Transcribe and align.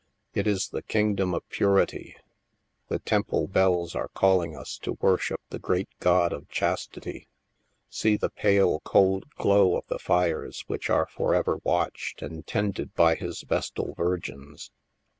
It 0.33 0.47
is 0.47 0.69
the 0.69 0.81
Kingdom 0.81 1.35
of 1.35 1.47
Purity; 1.49 2.15
the 2.87 2.97
temple 2.97 3.45
bells 3.45 3.93
are 3.93 4.07
calling 4.07 4.55
us 4.57 4.79
to 4.79 4.93
worship 4.99 5.39
the 5.51 5.59
great 5.59 5.89
God 5.99 6.33
of 6.33 6.49
Chastity! 6.49 7.27
See 7.87 8.17
the 8.17 8.31
pale 8.31 8.79
cold 8.79 9.29
glow 9.35 9.77
of 9.77 9.85
the 9.89 9.99
fires 9.99 10.63
which 10.65 10.89
are 10.89 11.05
forever 11.05 11.57
watched 11.63 12.23
and 12.23 12.47
tended 12.47 12.95
by 12.95 13.13
his 13.13 13.41
Vestal 13.43 13.93
Virgins. 13.93 14.71